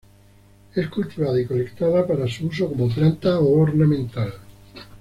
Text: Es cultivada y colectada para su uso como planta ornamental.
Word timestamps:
Es 0.73 0.87
cultivada 0.87 1.39
y 1.39 1.45
colectada 1.45 2.07
para 2.07 2.27
su 2.27 2.47
uso 2.47 2.67
como 2.69 2.89
planta 2.89 3.39
ornamental. 3.39 4.33